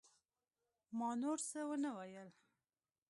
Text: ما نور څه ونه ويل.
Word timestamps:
ما 0.97 1.09
نور 1.21 1.37
څه 1.49 1.59
ونه 1.69 1.91
ويل. 1.97 2.29